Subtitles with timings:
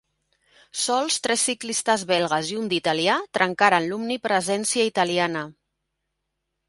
[0.83, 5.45] Sols tres ciclistes belgues i un d'italià trencaren l'omnipresència italiana.